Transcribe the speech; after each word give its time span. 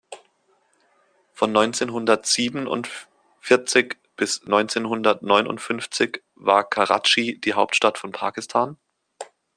Von 1.31 1.51
neunzehnhundertsiebenundvierzig 1.51 3.97
bis 4.15 4.43
neunzehnhundertneunundfünfzig 4.45 6.23
war 6.33 6.67
Karatschi 6.67 7.39
die 7.39 7.53
Hauptstadt 7.53 7.99
von 7.99 8.11
Pakistan. 8.11 8.77